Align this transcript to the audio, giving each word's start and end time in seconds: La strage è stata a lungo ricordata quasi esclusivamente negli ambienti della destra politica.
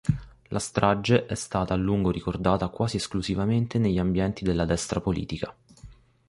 La 0.47 0.57
strage 0.57 1.27
è 1.27 1.35
stata 1.35 1.75
a 1.75 1.77
lungo 1.77 2.09
ricordata 2.09 2.69
quasi 2.69 2.95
esclusivamente 2.95 3.77
negli 3.77 3.99
ambienti 3.99 4.43
della 4.43 4.65
destra 4.65 4.99
politica. 4.99 5.53